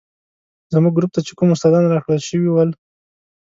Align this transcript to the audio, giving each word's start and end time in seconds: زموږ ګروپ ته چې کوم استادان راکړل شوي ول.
زموږ 0.73 0.93
ګروپ 0.97 1.11
ته 1.15 1.21
چې 1.27 1.33
کوم 1.37 1.49
استادان 1.51 1.83
راکړل 1.87 2.21
شوي 2.29 2.49
ول. 2.51 2.69